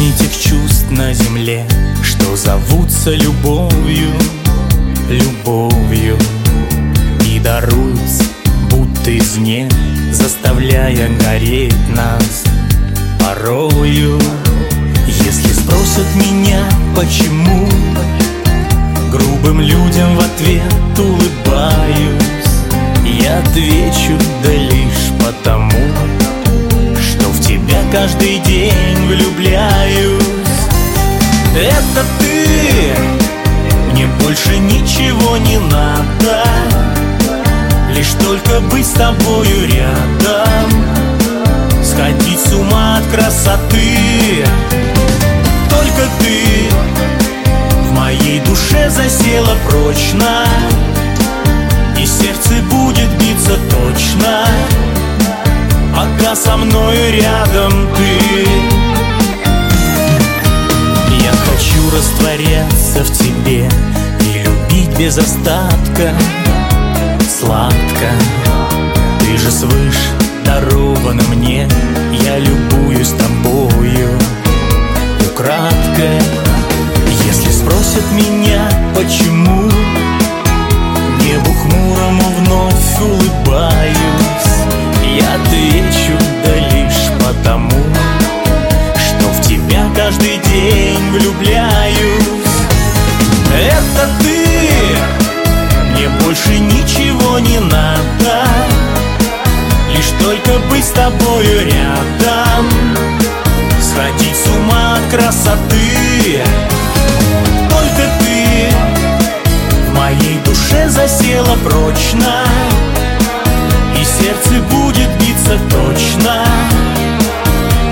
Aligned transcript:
Касни 0.00 0.12
тех 0.12 0.32
чувств 0.32 0.90
на 0.90 1.12
земле 1.12 1.66
Что 2.02 2.34
зовутся 2.34 3.10
любовью, 3.10 4.12
любовью. 5.10 6.16
И 7.26 7.38
даруются, 7.38 8.24
будто 8.70 9.16
извне 9.16 9.68
Заставляя 10.10 11.10
гореть 11.22 11.74
нас 11.94 12.44
порою. 13.20 14.18
Если 15.06 15.52
спросят 15.52 16.06
меня, 16.16 16.64
почему 16.96 17.68
Грубым 19.10 19.60
людям 19.60 20.16
в 20.16 20.20
ответ 20.20 20.98
улыбаюсь. 20.98 22.48
Я 23.22 23.38
отвечу, 23.40 24.18
да 24.42 24.50
лишь 24.50 25.10
потому 25.18 25.70
Что 26.96 27.28
в 27.28 27.40
тебя 27.40 27.80
каждый 27.92 28.38
день 28.38 28.49
душе 48.80 48.90
засела 48.90 49.56
прочно 49.68 50.44
И 51.98 52.06
сердце 52.06 52.54
будет 52.70 53.08
биться 53.18 53.56
точно. 53.70 54.46
Пока 55.94 56.34
со 56.34 56.56
мною 56.56 57.12
рядом 57.12 57.72
ты. 57.96 58.46
Я 61.22 61.32
хочу 61.32 61.90
растворяться 61.94 63.04
в 63.04 63.10
тебе 63.18 63.68
И 64.20 64.38
любить 64.38 64.98
без 64.98 65.18
остатка. 65.18 66.14
Сладко 67.40 68.10
Ты 69.20 69.38
же 69.38 69.50
свыше 69.50 70.10
дарована 70.44 71.22
мне 71.34 71.66
Я 72.24 72.38
любуюсь 72.38 73.10
тобою. 73.10 74.10
Украдкой 75.32 76.20
Если 77.26 77.50
спросят 77.50 78.04
меня, 78.12 78.49
почему 79.00 79.70
Небу 81.22 81.52
хмурому 81.52 82.22
вновь 82.38 83.00
улыбаюсь? 83.00 83.96
Я 85.04 85.34
отвечу, 85.34 86.18
да 86.44 86.54
лишь 86.74 87.10
потому 87.18 87.70
Что 88.94 89.26
в 89.28 89.40
тебя 89.42 89.84
каждый 89.96 90.38
день 90.38 91.10
влюбляюсь. 91.12 92.20
Это 93.54 94.08
ты, 94.20 94.46
мне 95.92 96.08
больше 96.22 96.58
ничего 96.58 97.38
не 97.38 97.58
надо 97.58 98.46
Лишь 99.94 100.10
только 100.20 100.58
быть 100.70 100.84
с 100.84 100.90
тобою 100.90 101.66
рядом. 101.66 102.68
Сходить 103.80 104.36
с 104.36 104.46
ума 104.48 104.96
от 104.96 105.14
красоты 105.14 105.99
прочно 111.64 112.44
И 113.98 114.04
сердце 114.04 114.62
будет 114.70 115.10
биться 115.18 115.58
точно 115.70 116.44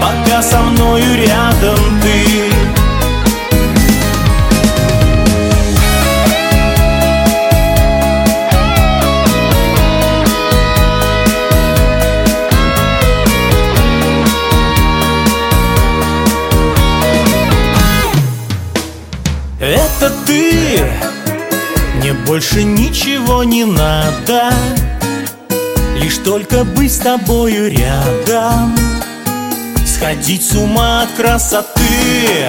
Пока 0.00 0.42
со 0.42 0.60
мною 0.60 1.16
рядом 1.16 1.78
ты. 2.02 2.52
Это 19.58 20.12
ты, 20.26 20.84
мне 22.06 22.14
больше 22.24 22.62
ничего 22.62 23.42
не 23.42 23.64
надо 23.64 24.52
Лишь 25.96 26.18
только 26.18 26.62
быть 26.62 26.92
с 26.92 26.98
тобою 26.98 27.68
рядом. 27.68 28.76
Сходить 29.84 30.46
с 30.46 30.54
ума 30.54 31.02
от 31.02 31.10
красоты 31.16 32.48